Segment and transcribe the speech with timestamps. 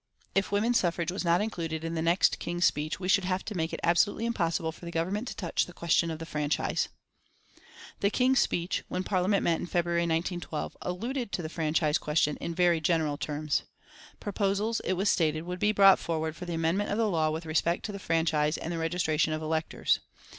[0.33, 3.55] If women's suffrage was not included in the next King's speech we should have to
[3.55, 6.89] make it absolutely impossible for the Government to touch the question of the franchise.
[7.99, 12.55] The King's speech, when Parliament met in February, 1912, alluded to the franchise question in
[12.55, 13.61] very general terms.
[14.19, 17.45] Proposals, it was stated, would be brought forward for the amendment of the law with
[17.45, 19.99] respect to the franchise and the registration of electors.